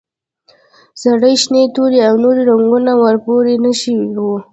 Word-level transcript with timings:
سرې، 1.01 1.31
شنې، 1.41 1.61
تورې 1.75 1.99
او 2.09 2.15
نورې 2.23 2.41
رنګونه 2.49 2.91
ور 3.01 3.15
پورې 3.25 3.53
نښتي 3.63 3.93
وو. 4.23 4.33